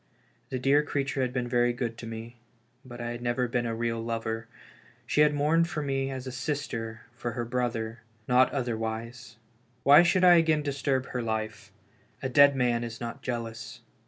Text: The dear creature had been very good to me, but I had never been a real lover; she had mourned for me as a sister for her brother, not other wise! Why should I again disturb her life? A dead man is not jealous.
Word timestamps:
The 0.49 0.57
dear 0.57 0.81
creature 0.81 1.21
had 1.21 1.31
been 1.31 1.47
very 1.47 1.73
good 1.73 1.95
to 1.99 2.07
me, 2.07 2.37
but 2.83 2.99
I 2.99 3.11
had 3.11 3.21
never 3.21 3.47
been 3.47 3.67
a 3.67 3.75
real 3.75 4.01
lover; 4.03 4.47
she 5.05 5.21
had 5.21 5.31
mourned 5.31 5.69
for 5.69 5.83
me 5.83 6.09
as 6.09 6.25
a 6.25 6.31
sister 6.31 7.01
for 7.15 7.33
her 7.33 7.45
brother, 7.45 8.01
not 8.27 8.51
other 8.51 8.75
wise! 8.75 9.37
Why 9.83 10.01
should 10.01 10.23
I 10.23 10.37
again 10.37 10.63
disturb 10.63 11.05
her 11.09 11.21
life? 11.21 11.71
A 12.23 12.29
dead 12.29 12.55
man 12.55 12.83
is 12.83 12.99
not 12.99 13.21
jealous. 13.21 13.81